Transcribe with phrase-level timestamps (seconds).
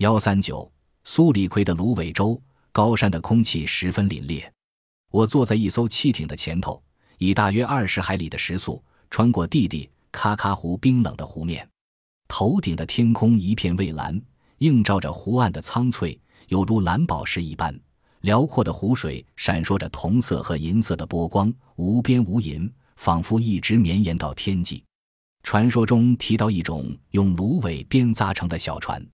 [0.00, 0.72] 幺三九
[1.04, 2.40] 苏里奎的芦苇洲，
[2.72, 4.42] 高山的空气十分凛冽。
[5.10, 6.82] 我坐在一艘汽艇的前头，
[7.18, 11.68] 以大约二十海里的时速穿过地地喀喀湖冰冷的湖面，
[12.28, 14.18] 头顶的天空一片蔚蓝，
[14.60, 17.78] 映照着湖岸的苍翠，犹如蓝宝石一般。
[18.22, 24.82] 辽阔的湖水闪烁着铜色和银色的波光，无边无垠，仿佛一直绵延到天际。
[25.42, 29.06] 传说中提到一种用芦苇编扎成的小船，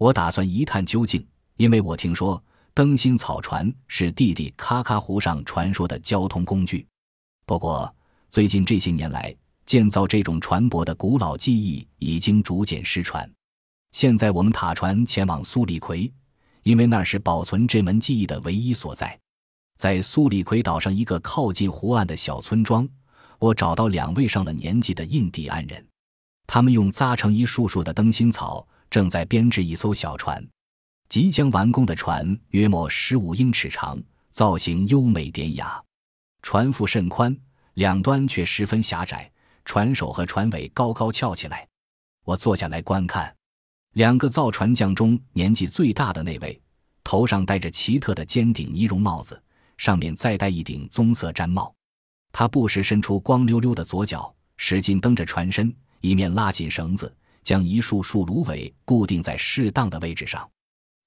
[0.00, 1.22] 我打算一探究竟，
[1.58, 6.86] 因为我听说灯芯草船是弟弟喀喀湖上传说的交通工具。
[7.44, 7.94] 不过，
[8.30, 13.30] 最近这些年来，建造这种船舶的古老技艺已经逐渐失传。
[13.92, 16.10] 现在我们塔船前往苏里奎。
[16.62, 19.18] 因为那是保存这门技艺的唯一所在，
[19.78, 22.86] 在苏里奎岛上一个靠近湖岸的小村庄，
[23.38, 25.82] 我找到两位上了年纪的印第安人，
[26.46, 30.46] 他们用扎成一束束的灯芯草，正在编制一艘小船。
[31.08, 34.00] 即将完工的船约莫十五英尺长，
[34.30, 35.82] 造型优美典雅，
[36.42, 37.36] 船腹甚宽，
[37.74, 39.30] 两端却十分狭窄，
[39.64, 41.66] 船首和船尾高高翘起来。
[42.24, 43.34] 我坐下来观看。
[43.94, 46.60] 两个造船匠中年纪最大的那位，
[47.02, 49.42] 头上戴着奇特的尖顶呢绒帽子，
[49.78, 51.74] 上面再戴一顶棕色毡帽。
[52.30, 60.48] 他不时伸出光溜溜的左脚，使劲蹬着船身，一面拉紧绳子，将一束束芦苇固定在适当的位置上。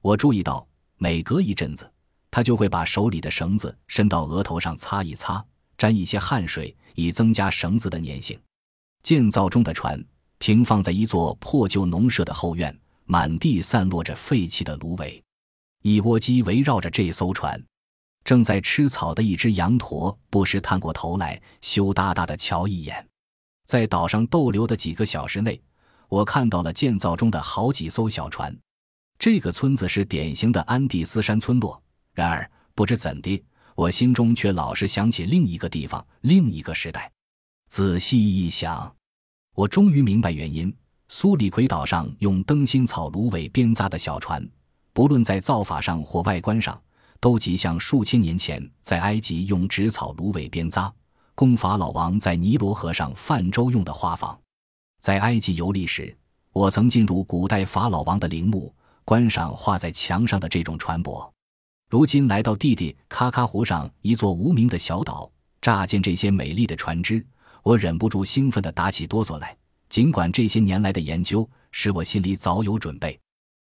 [0.02, 0.68] 我注意到，
[0.98, 1.92] 每隔一阵子，
[2.32, 5.46] 他就会把手里的绳子伸到额头上擦一擦，
[5.78, 8.40] 沾一些汗水，以增加绳子的粘性。
[9.02, 10.04] 建造中的船。
[10.40, 15.24] 停放在一座破旧农舍的后院，满地散落着废弃的芦苇。
[15.84, 17.64] 一窝鸡围绕着这艘船，
[18.26, 23.08] 正在吃草的一只羊驼不时探过头来，羞答答地瞧一眼。
[23.66, 25.62] 在岛上逗留的几个小时内，
[26.14, 28.56] 我看到了建造中的好几艘小船。
[29.18, 31.82] 这个村子是典型的安第斯山村落。
[32.14, 37.12] 然而，不知怎的，我心中却老是想起另一个地方，另一个时代。
[37.68, 38.96] 仔细一想。
[39.56, 40.72] 我终于明白原因：
[41.08, 44.48] 苏里奎岛上用灯芯草芦苇编扎的小船，
[44.94, 46.80] 不论在造法上或外观上，
[47.20, 50.94] 都极像数千年前在埃及用纸草芦苇编扎、
[51.34, 54.40] 供法老王在尼罗河上泛舟用的花房。
[55.04, 56.16] 在埃及游历时，
[56.54, 61.30] 我曾进入古代法老王的陵墓，观赏画在墙上的这种船舶。
[61.90, 65.30] 如今来到弟弟喀喀湖上一座无名的小岛，
[65.62, 67.22] 乍见这些美丽的船只。
[67.64, 69.54] 我忍不住兴奋地打起哆嗦来，
[69.90, 73.20] 尽管这些年来的研究使我心里早有准备。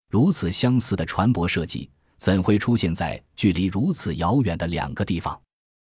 [0.09, 5.37] 如此相似的船舶设计，怎会出现在距离如此遥远的两个地方？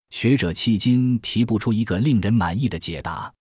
[0.10, 3.32] 学者迄今提不出一个令人满意的解答。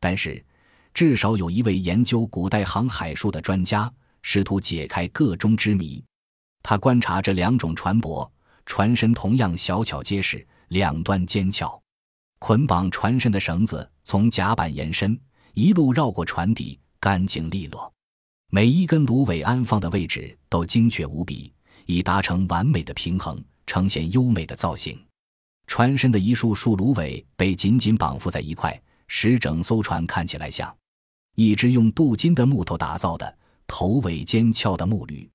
[0.00, 0.44] 但是，
[0.94, 6.02] 至少有一位研究古代航海术的专家试图解开个中之谜。
[6.62, 8.30] 他观察这两种船舶，
[8.64, 11.78] 船身同样小巧结实，两端尖翘。
[12.38, 15.18] 捆绑船身的绳子从甲板延伸，
[15.54, 17.92] 一路绕过船底，干净利落。
[18.50, 21.52] 每一根芦苇安放的位置都精确无比，
[21.86, 24.96] 以达成完美的平衡，呈现优美的造型。
[25.66, 30.74] 船身的一束束芦苇被紧紧绑缚在一块，使整艘船看起来像
[31.34, 33.36] 一只用镀金的木头打造的、
[33.66, 35.28] 头尾尖翘的木驴。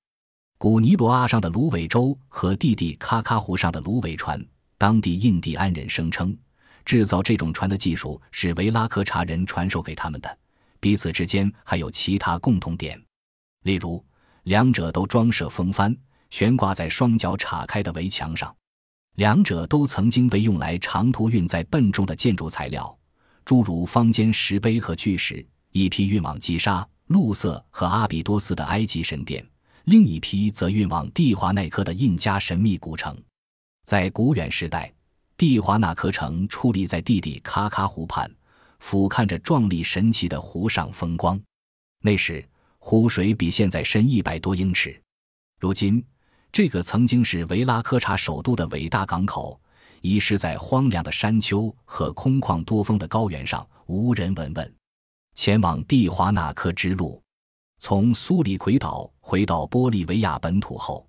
[0.58, 4.44] 古尼罗阿上的芦苇舟和弟弟喀喀湖上的芦苇船，
[4.76, 6.36] 当地印第安人声称。
[6.84, 10.38] 制造这种船的技术是维拉科查人传授给他们的，
[10.80, 13.00] 彼此之间还有其他共同点，
[13.62, 14.02] 例如
[14.44, 15.94] 两者都装设风帆，
[16.30, 18.48] 悬挂在双脚岔开的围墙上；
[19.16, 22.98] 两者都曾经被用来长途运载笨重的建筑材料，
[23.44, 29.46] 诸如方尖石碑和巨石；一批运往吉沙、路色和阿比多斯的埃及神殿，
[29.84, 33.16] 另一批则运往蒂华奈科的印加神秘古城。
[33.84, 34.92] 在古远时代。
[35.36, 38.30] 蒂华纳科城矗立在地底喀喀湖畔，
[38.78, 41.40] 俯瞰着壮丽神奇的湖上风光。
[42.02, 45.00] 那时湖水比现在深一百多英尺。
[45.58, 46.04] 如今，
[46.52, 49.58] 这个曾经是维拉科查首都的伟大港口，
[50.02, 54.74] 遗失在荒凉的山丘和空旷多风的高原上，无人闻闻。
[55.42, 57.18] 前往蒂华纳科之路，
[57.78, 61.08] 从苏里奎岛回到玻利维亚本土后，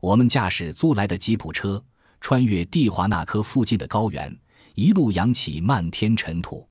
[0.00, 1.80] 我们驾驶租来的吉普车。
[2.20, 4.36] 穿越蒂华纳科附近的高原，
[4.74, 6.68] 一路扬起漫天尘土。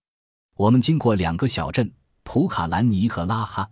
[0.57, 1.89] 我们经过两个小镇
[2.23, 3.69] 普卡兰尼和拉哈，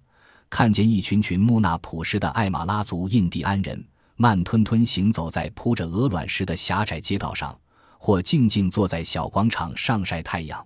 [0.50, 3.86] 看见一群群木纳普什的艾马拉族印第安人
[4.16, 7.60] 慢吞吞行走在铺着鹅卵石的狭窄街道上，
[7.98, 10.66] 或静静坐在小广场上晒太阳。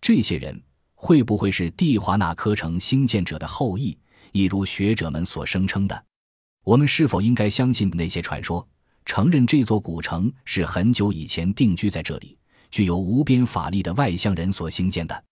[0.00, 0.60] 这些人
[1.02, 3.96] 会不会是蒂华纳科城兴建者的后裔？
[4.32, 6.04] 一如学者们所声称的。
[6.62, 8.68] 我们是否应该相信那些传说，
[9.06, 12.36] 承认这座古城是很久以前定居在这里、
[12.70, 15.24] 具有无边法力的外乡人所兴建的？